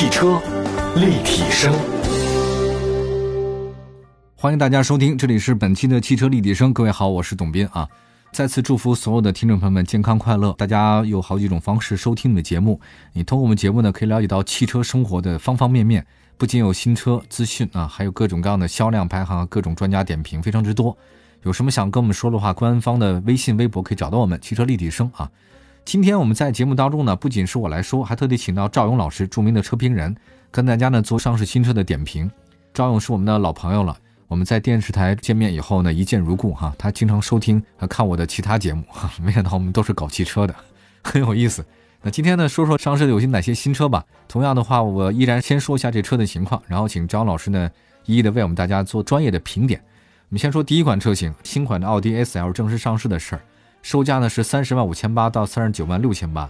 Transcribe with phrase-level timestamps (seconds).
[0.00, 0.40] 汽车
[0.96, 1.74] 立体声，
[4.34, 6.72] 欢迎大家收听，这里是本期的汽车立体声。
[6.72, 7.86] 各位好，我是董斌啊。
[8.32, 10.54] 再次祝福所有的听众朋友们健康快乐。
[10.54, 12.80] 大家有好几种方式收听我们的节目，
[13.12, 16.06] 你通过我们节目呢，可以了解到汽车生活的方方面面，
[16.38, 20.96] 不仅有新车资讯啊，还有各种各样的销量排行、各种专家点评，非常之多。
[21.42, 25.30] 有什么想跟我们说的话，官方的微信、微博可以找到我们汽车立体声啊。
[25.90, 30.14] 今天我们在节目当中呢，不仅是我来说，还特地请到赵勇老师，著名的车评人，
[30.52, 32.30] 跟大家呢做上市新车的点评。
[32.72, 33.98] 赵勇是我们的老朋友了。
[34.28, 36.72] 我们在电视台见面以后呢，一见如故哈。
[36.78, 40.54] 他经常收听和看我的其他节目哈，没想到我们都是搞汽车的，
[41.02, 41.66] 很有意思。
[42.02, 44.04] 那今天呢，说说上市的有些哪些新车吧。
[44.28, 47.68] 同样的话，我依然先说一下这车的情况，然后请张老师呢
[48.04, 49.82] 一一的为我们大家做专业的评点。
[50.28, 53.42] 我们先说第一款车型，新款的奥迪 A 4 L 正式上市的事儿，
[53.82, 56.48] 售价呢是三十万五千八到三十九万六千八。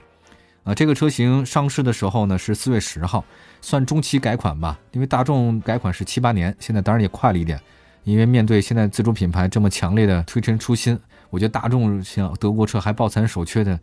[0.64, 3.24] 啊，这个车型上市的时候呢是四月十号，
[3.62, 7.58] 算中期改款吧，因为大众改款是七八年，现在当然也快了一点。
[8.04, 13.78] 因为面对现在自主品牌这么强烈的推陈出新，我觉得大众像德国车还抱残守缺的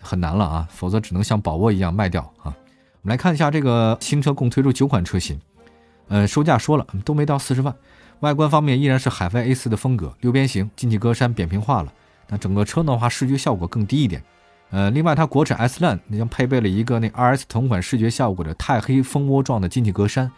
[0.00, 2.54] 很难了啊，否则只能像宝沃一样卖掉啊。
[3.02, 5.40] 我们来看一下这个新车共推出九款车型，
[6.08, 7.74] 呃，售价说了都没到四十万，
[8.20, 11.92] 外观方面依然是海外 A4 的风格，六边形进气格栅扁平化了，
[12.28, 14.22] 那整个车的话视觉效果更低一点。
[14.70, 20.28] 呃，另外它国产 S Line 将配备了一个那 RS 同款视觉效果的钛黑蜂窝状的进气格栅，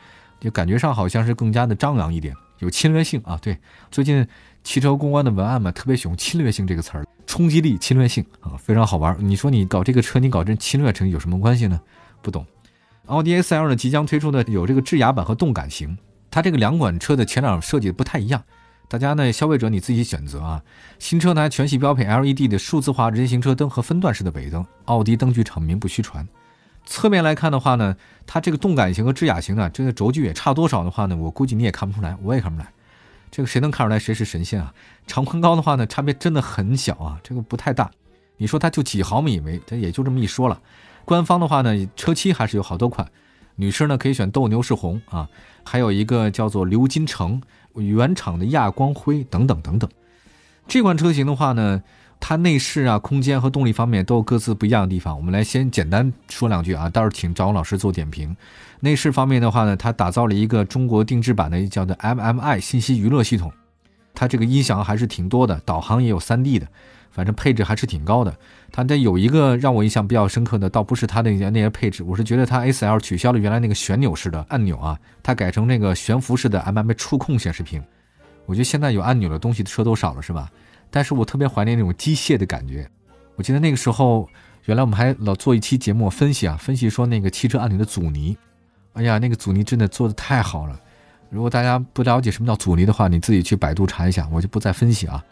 [0.41, 2.35] 就感觉上好像是更加的张扬一点。
[2.59, 3.39] 有侵略性啊！
[3.43, 3.59] 对，
[3.91, 4.27] 最近
[4.65, 9.15] 汽车公关的文案嘛，特别喜欢“侵略性”这个词儿，冲击力、侵略性啊，非常好玩。
[9.19, 11.79] 你说你搞这个车，你搞这侵略成有什么关系呢？
[12.23, 12.47] 不懂。
[13.07, 15.99] 奥迪 A4L 呢，即将推出的有这个智雅版和动感型，
[16.31, 18.43] 它这个两款车的前脸设计不太一样，
[18.89, 20.63] 大家呢，消费者你自己选择啊。
[20.99, 26.27] 新车呢，全系标配 LED 的数字化人行车灯和分段式的尾灯，奥迪灯具厂名不虚传。
[26.85, 32.73] 侧面来看的话呢，它这个动感型和智雅型呢，这个轴距也差多少的话呢，我估计你也看不出来，我也看不出来。
[33.29, 34.73] 这个谁能看出来谁是神仙啊？
[35.07, 37.91] 长宽高的话呢，差别真的很小啊，这个不太大。
[38.37, 40.61] 你说它就几毫米没，它也就这么一说了。
[41.05, 43.07] 官方的话呢，车漆还是有好多款，
[43.57, 45.29] 女士呢可以选斗牛士红啊，
[45.65, 47.43] 还有一个叫做鎏金橙、
[47.79, 49.91] 原厂的亚光灰等等等等。
[50.69, 51.83] 这款车型的话呢。
[52.19, 55.15] 它内饰啊、空间和动力方面都有各自不一样的地方。
[55.15, 58.35] 我们来先简单说两句啊，到时候请张老师做点评。
[58.81, 63.53] 内饰方面的话呢，它打造了一个中国定制版的叫做 MMI 信息娱乐系统，
[64.15, 66.67] 它这个音响还是挺多的，导航也有 3D 的，
[67.17, 68.37] 反正配置还是挺高的。
[68.71, 77.83] 它这有一个让我印象比较深刻的，倒不是它的那些配置，我是觉得它 S L 取消了原来那个旋钮式的按钮啊，它改成那个悬浮式的 M M 触控显示屏。
[78.45, 80.51] 我觉得现在有按钮的东西车都少了，是吧？
[80.91, 82.87] 但是我特别怀念那种机械的感觉。
[83.37, 84.29] 我记得那个时候，
[84.67, 88.37] 原来我们还老做一期节目分析啊，分析说那个汽车按钮的阻尼。
[88.93, 90.79] 哎呀，那个阻尼真的做的太好了。
[91.31, 95.25] 如果大家不了解什么叫阻尼的话，你自己去百度查一下，我就不再分析啊。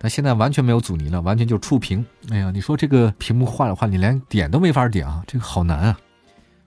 [0.00, 2.04] 但现在完全没有阻尼了，完全就是触屏。
[2.30, 5.98] 哎呀，你说这个屏幕坏的话，你连点都没法点啊，这个好难啊。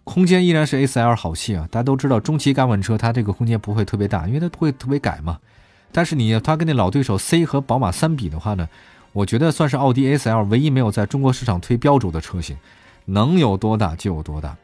[0.03, 1.67] 空间依然是 A4L 好戏啊。
[1.71, 5.37] 大家都知道，中期改款车它这个空间不会特别大，因为它不会特别改嘛。
[5.91, 8.67] 但是你它跟那老对手 C 和宝马三比的话呢，
[9.13, 12.57] 我觉得算是奥迪 A4L 唯一没有在中国市场推标轴的车型，
[13.05, 14.55] 能有多大就有多大，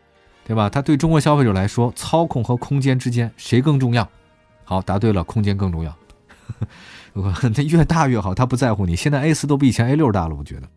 [0.46, 0.70] 对吧？
[0.70, 4.08] 它对中国消费者来说，操控和空间之间谁更重要？
[4.64, 5.96] 好，答对了，空间更重要。
[7.14, 8.96] 我它 越大越好，他不在乎你。
[8.96, 10.68] 现在 A4 都比以前 A6 大了，我觉得。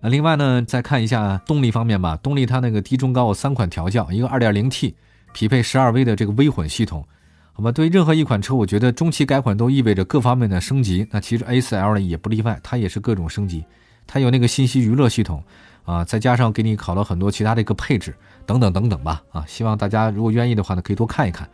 [0.00, 4.94] 那另外呢，再看一下动力方面吧，动力它那个低中高三款调教，一个 2.0T
[5.34, 7.06] 匹配 12V 的这个微混系统。
[7.52, 11.06] 好吧对任何一款车，我觉得中期改款都意味着各方面的升级。
[11.10, 13.62] 那其实 A4L 呢也不例外，它也是各种升级。
[14.06, 15.44] 它有那个信息娱乐系统
[15.84, 18.14] 啊，再加上给你考了很多其他的一个配置
[18.46, 19.44] 等等等等吧啊。
[19.46, 21.46] 希望大家如果愿意的话呢，可以多看一看。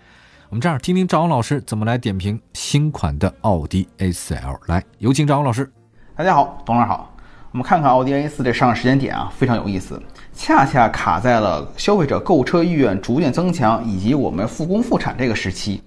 [0.49, 4.57] 我们这样听听赵勇老师怎么来点评新款的奥迪 A4L。
[4.67, 5.69] 来，有请赵勇老师。
[6.15, 7.13] 大家好，董老师好。
[7.51, 10.01] 我们看看奥迪 A4 这上市时间点啊，非常有意思。
[10.33, 15.83] 恰恰卡在了消费者购车意愿逐渐增强以及我们复工复产这个时期，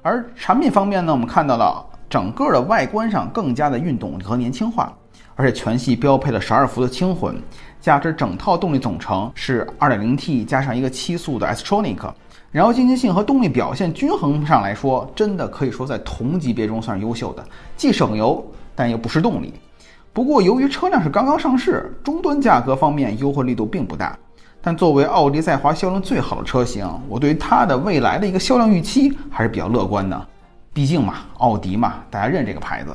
[0.00, 4.96] 而产品方面呢，我们看到了整个的外观上更加的运动和年轻化，
[5.36, 7.38] 而且全系标配了十二伏的轻混，
[7.82, 12.10] 加之整套动力总成是二点零 T 加上一个七速的 S-tronic，
[12.52, 17.44] 然后经济性和动力表现均衡上来说，真的可以说在同级别中算是优秀的，
[17.76, 18.44] 既省油
[18.74, 19.52] 但又不失动力。
[20.12, 24.18] 不过，由于车辆是刚刚上市，终端价格方面优惠力度并不大。
[24.60, 30.28] 但作为奥迪在华销量最好的车型，我对于它的未来的一个销量预期还是比较乐观的。
[30.72, 32.94] 毕竟嘛，奥迪嘛，大家认这个牌子。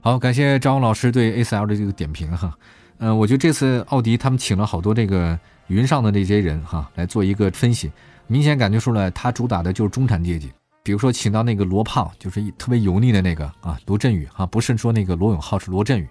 [0.00, 2.52] 好，感谢张老师对 A4L 的这个点评哈。
[2.98, 7.90] 嗯，我觉得这次奥迪他们请了好多这个云上的这些人哈来做一个分析。
[8.26, 10.50] 明显感觉出来，它主打的就是中产阶级。
[10.82, 16.08] 比如说，请到那个罗胖，就是特别油腻的那个啊，罗振宇啊，不是说那个罗永浩，是罗振宇。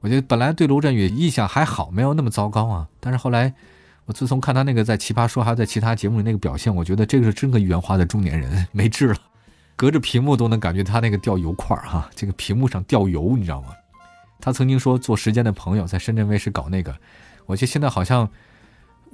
[0.00, 2.86] 我觉得本来对罗振宇印象还好，没有那么糟糕啊。
[3.00, 3.54] 但是后来，
[4.04, 9.16] 我自从看他那个在《奇葩说》还有在其他节目里那个表现，我觉得这个是真个圆滑的中年人， 没治了。
[9.76, 13.68] 隔着屏幕都能感觉他那个掉油块儿哈，这个屏幕上掉油，你知道吗？
[14.40, 16.94] 他曾经说做时间的朋友在深圳卫视搞那个，
[17.46, 18.28] 我觉得现在好像，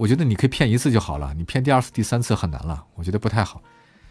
[0.00, 3.60] 我觉得你可以骗一次就好了，你骗第二次、第三次很难了，我觉得不太好。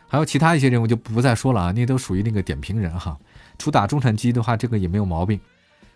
[0.07, 3.17] 还有其他一些人，我就不再说了啊，那都属于那个点评人哈。
[3.57, 5.39] 主打中产机的话，这个也没有毛病。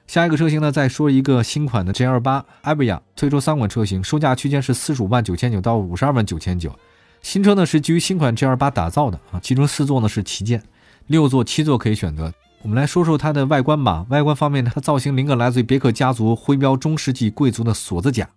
[0.07, 6.75] 下一个车型呢，再说一个新款的 GL 八 a v i a 推出三款车型，售价区间是四十五万九千九到五十二万九千九。
[7.21, 10.63] 新车呢是基于新款 GL 八打造的啊，其中四座呢是旗舰，
[11.05, 12.33] 六座、七座可以选择。
[12.63, 14.03] 我们来说说它的外观吧。
[14.09, 18.27] 外观方面，它造型灵感来自于别克家族徽标中世纪贵族的锁子甲。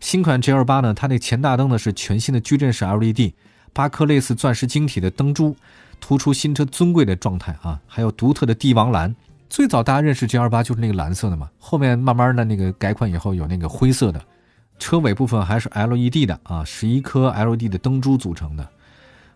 [0.00, 3.32] 新款 GL 八呢，它那前大灯呢是全新的矩阵式 LED。
[3.72, 5.54] 八颗类似钻石晶体的灯珠，
[6.00, 7.80] 突出新车尊贵的状态啊！
[7.86, 9.14] 还有独特的帝王蓝。
[9.48, 14.20] 最早大家认识 G L 八就是那个蓝色的嘛，后面慢慢的那个改款以后有那个灰色的。
[14.80, 18.68] 车尾部分还是 L E D 的啊，十一颗 L E D 的灯珠组成的。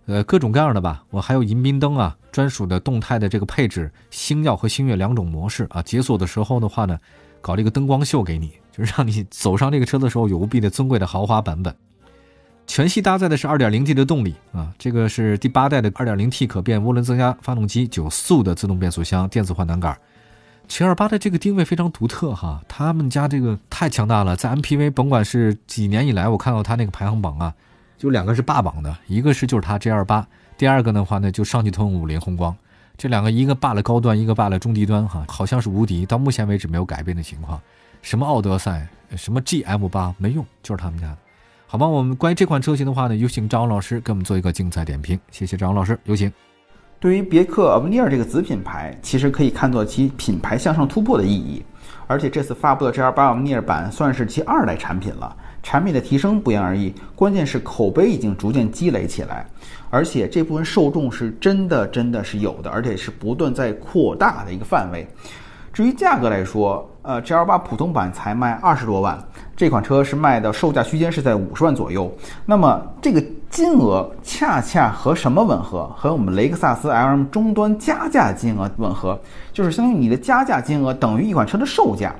[0.06, 1.04] 呃，各种各样的吧。
[1.10, 5.80] 我还有迎宾灯啊，专属的动态的这个配置，星耀和星月两种模式啊。
[5.80, 6.98] 解锁的时候的话呢，
[7.40, 11.74] 搞了一个灯光秀给你，就是让你走上这个车的时候有无比的尊贵的豪华版本。
[12.66, 19.96] 全系搭载的是 2.0T 的动力啊，这个是第八代的 2.0T 可变涡轮增压发动机，九速的自动变速箱，电子换挡杆。
[20.66, 27.54] 728的这个定位非常独特哈，他们家这个太强大了，在 MPV 甭管是几年以来，我看到它那个排行榜啊，
[27.98, 30.24] 就两个是霸榜的，一个是就是它 G28，
[30.56, 32.56] 第二个的话呢就上汽通用五菱宏光，
[32.96, 37.60] 这两个一个霸了高端，一个霸了中低端哈，好像是无敌，到目前为止没有改变的情况。
[38.04, 38.86] 什么奥德赛，
[39.16, 41.16] 什么 GM8 没用，就是他们家的。
[41.66, 45.18] 好吧，我们关于这款车型的话呢，有请张老师给我们做一个精彩点评。
[45.30, 46.30] 谢谢张老师，有请。
[47.00, 51.64] 对于别克阿维尼尔这个子品牌，其实可以看作其品牌向上突破的意义。
[52.06, 56.94] 而且这次发布的 GL8 阿维尼尔版算是其二代产品了，产品的提升不言而喻。
[57.16, 59.46] 关键是口碑已经逐渐积累起来，
[59.88, 65.08] 而且这部分受众是真的真的是有的，而且是不断在扩大的一个范围。
[65.74, 69.18] 至于价格来说，呃，GL8 普通版才卖二十多万。
[69.56, 72.08] 这款车是卖的售价区间是在五十万左右，
[72.46, 75.88] 那么这个金额恰恰和什么吻合？
[75.96, 79.20] 和我们雷克萨斯 LM 终端加价金额吻合，
[79.52, 82.14] 就是相当于你的加价金额等于一款车的售价。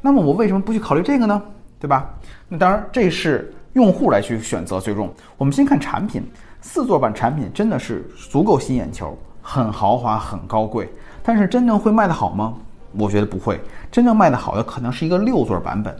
[0.00, 1.42] 那么我为什么不去考虑这个呢？
[1.80, 2.08] 对吧？
[2.48, 5.12] 那当然这是用户来去选择最终。
[5.36, 6.22] 我们先看产品，
[6.60, 10.88] 四座版产品真的是足够吸眼球，很豪华，很高贵，
[11.24, 12.54] 但是真正会卖得好吗？
[12.92, 13.60] 我觉得不会，
[13.90, 15.94] 真正卖得好的可能是一个六座版本。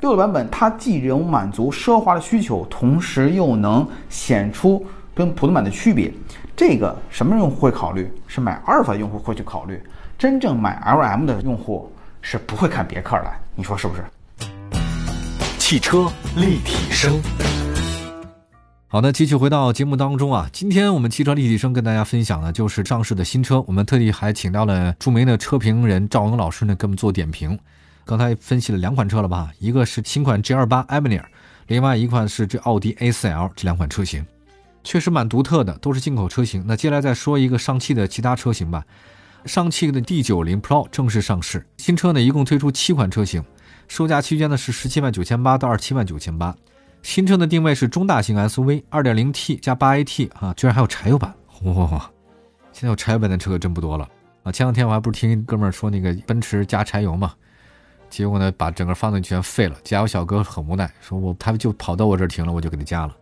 [0.00, 6.12] 六座版本，它既能满足奢华的需求，同时又能显出跟普通版的区别。
[6.56, 8.10] 这个什么用户会考虑？
[8.26, 9.82] 是买阿尔法的用户会去考虑。
[10.16, 14.04] 真正买 LM 的用户是不会看别克的，你说是不是？
[15.58, 17.20] 汽车立体声。
[18.90, 27.58] 好的，继续回到节目当中啊，今天我们汽车立体声跟大家分享的就是上市的新车，我们特地还请到了著名的车评人赵勇老师呢，给我们做点评。
[28.06, 29.52] 刚才分析了两款车了吧？
[29.58, 31.22] 一个是新款 G28 Avenir，
[31.66, 34.24] 另外一款是这奥迪 A4L，这两款车型
[34.82, 36.64] 确实蛮独特的，都是进口车型。
[36.66, 38.82] 那接下来再说一个上汽的其他车型吧。
[39.44, 43.44] 上汽的 D90 Pro 正式上市，新车呢一共推出七款车型，
[43.86, 46.56] 售价区间呢是十七万九千八到二十七万九千八。
[47.02, 52.10] 新车的定位是中大型 SUV，二点零 T 加八 AT 啊，居然还有柴油版，哇！
[52.72, 54.08] 现在有柴油版的车可真不多了
[54.42, 54.52] 啊。
[54.52, 57.32] 前两天我还不是听哥们儿说那个奔驰加柴油嘛。
[58.10, 59.76] 结果呢，把整个发动机全废了。
[59.84, 63.14] 加油小哥很无奈，说我他就跑到我这儿停了，我就给他加了。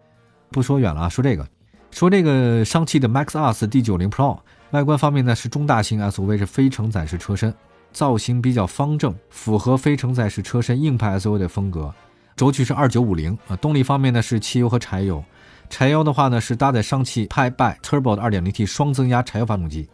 [0.50, 1.46] 不说远了啊，说这个，
[1.90, 4.38] 说这个上汽的 MAX-S D90 Pro，
[4.70, 7.52] 外观方面呢是中大型 SUV，是非承载式车身，
[7.92, 11.92] 造型比较方正，符合非承载式车身硬派 SUV 的风格。
[12.36, 15.24] 轴距是二九五零啊，动力方面呢是汽油和柴油。
[15.70, 19.88] 柴油的话呢是搭载上汽 p y b y Turbo 的二点零 T 双增压柴油发动机。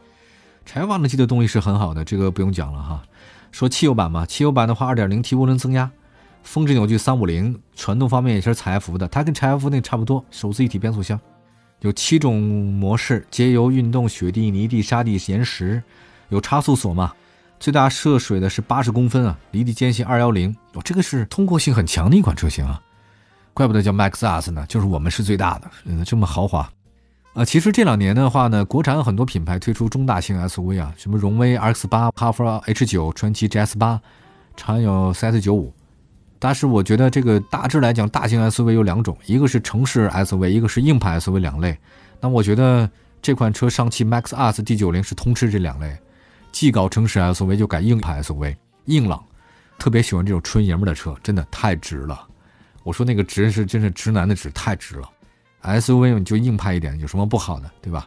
[0.66, 3.02] 柴油发动机的动力是很好的，这个不用讲了哈。
[3.52, 5.90] 说汽油版嘛，汽油版的话，2.0T 涡轮增压，
[6.42, 11.18] 峰值扭矩350，传动方面也是采埃孚的，它跟柴 F 那差不多，手自一体变速箱，
[11.80, 15.82] 有七种模式，节油、运动、雪地、泥地、沙地、岩石，
[16.28, 17.12] 有差速锁嘛，
[17.62, 22.82] 最大涉水的是八十公分啊，离地间隙210，哦，这个是通过性很强的一款车型啊，
[23.54, 26.68] 怪不得叫 Maxus 呢，就是我们是最大的，嗯，这么豪华。
[27.34, 34.00] 啊，其实这两年的话呢，国产很多品牌推出中大型 SUV 啊，什么荣威 RX 八、哈弗 H 九、传祺 GS 八，
[34.56, 35.72] 常有 CS 九五，
[36.40, 41.78] 但是我觉得这个大致来讲，大型 SUV 有两种，一个是城市 SUV，一个是硬派 SUV 两类。
[42.20, 42.90] 那我觉得
[43.22, 45.96] 这款车上汽 Maxus D90 是通吃这两类，
[46.52, 48.54] 既搞城市 SUV 就改硬派 SUV，
[48.84, 49.24] 硬朗。
[49.78, 52.28] 特别喜欢这种纯爷们的车，真的太直了。
[52.84, 55.10] 我说那个直是真是直男的直，太直了。
[55.62, 58.06] SUV 你就硬派一点，有什么不好的，对吧？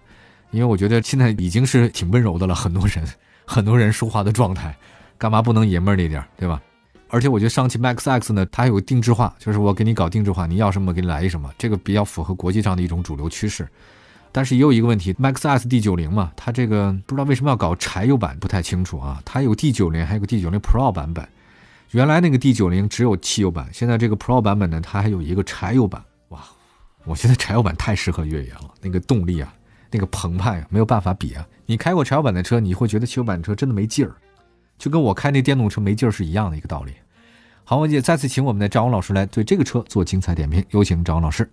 [0.52, 3.06] 因为我觉得现在已经是挺温柔的了，很多人
[3.46, 4.74] 很多人说话的状态，
[5.18, 6.62] 干嘛不能爷们儿一点，对吧？
[7.10, 13.68] 而且我觉得上汽 MAX X 呢，它有定制化，就是我给你搞定制化，你要什么给你来一什么，这个比较符合国际上的一种主流趋势。
[14.36, 19.22] 但是也有一个问题，MAX S D90 嘛，它这个不知道为什么要搞柴油版，不太清楚啊。
[19.24, 21.26] 它有 D90，还有个 D90 Pro 版本。
[21.92, 26.04] 原来那个 D90 只有汽油版，现在这个 Pro 版本呢，它还有一个柴油版。
[26.30, 26.44] 哇，
[27.06, 29.54] 我觉得柴油版太适合越野了，那个动力啊，
[29.90, 31.48] 那个澎湃啊，没有办法比啊。
[31.66, 34.16] 你开过柴油版的车，你会觉得汽油版的车真的没劲儿，
[34.78, 36.92] 就跟我开那电动车没劲儿是一样的一个道理。
[37.64, 41.50] 好，我也再次请我们的张王老师来对这个车做精彩点评，有请张王老师。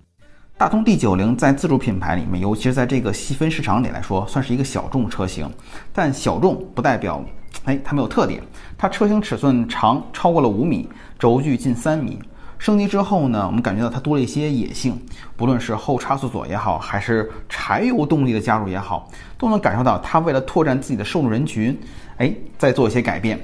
[0.62, 5.50] 大通 D90 在自主品牌里面，尤其是在这个细分市场里来说，算是一个小众车型，
[5.92, 7.20] 但小众不代表。
[7.64, 8.40] 哎，它没有特点。
[8.78, 10.88] 它车型尺寸长超过了五米，
[11.18, 12.16] 轴距近三米。
[12.58, 14.96] 升级之后呢，我们感觉到它多了一些野性，
[15.36, 21.76] 不论是后差速锁也好，还是柴油动力的加入也好，都能感受到它为了拓展自己的受众人群，
[22.18, 23.36] 哎，在做一些改变。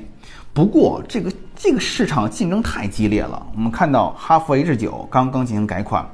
[0.55, 3.45] 不过，这个这个市场竞争太激烈了。
[3.57, 6.09] 我们看到哈弗 H 九刚刚进行改款，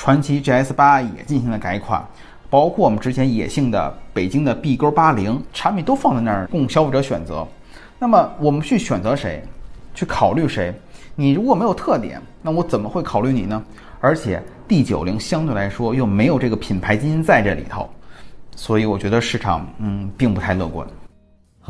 [0.00, 2.02] 传祺 GS 八也进行了改款。
[2.48, 7.46] 包括我们之前野性的北京的 B 勾八零产品都放在那儿供消费者选择，
[7.98, 9.42] 那么我们去选择谁，
[9.94, 10.74] 去考虑谁？
[11.14, 13.62] 你如果没有特点，那我怎么会考虑你呢？
[14.00, 17.86] 而且 D 九零相对来说又没有这个品牌基因在这里头，
[18.56, 20.88] 所以我觉得市场嗯并不太乐观。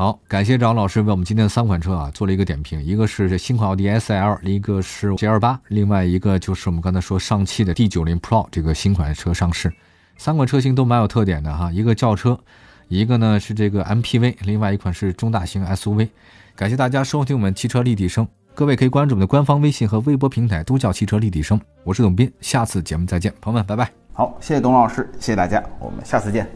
[0.01, 9.71] 好，感谢张老师为我们今天的三款车啊做了一个点评，一个是这新款奥迪 S L，一个是 G L 八，另外一个就是我们刚才说上汽的 D 九零 Pro 这个新款车上市。
[10.17, 12.35] 三款车型都蛮有特点的哈，一个轿车，
[12.87, 16.09] 一个呢是这个 MPV，另外一款是中大型 SUV。
[16.55, 21.61] 感谢大家收听我们汽车立体声，各位可以关注我们的官方微信和微博平台，都叫汽车立体声。
[21.83, 23.91] 我是董斌，下次节目再见，朋友们，拜拜。
[24.13, 26.49] 好，谢谢董老师，谢谢大家，我们下次见。